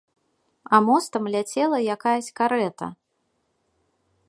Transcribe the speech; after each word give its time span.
А 0.77 0.79
мостам 0.87 1.23
ляцела 1.35 1.79
якаясь 1.97 2.33
карэта. 2.41 2.87